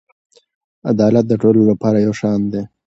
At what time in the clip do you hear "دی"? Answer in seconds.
2.51-2.61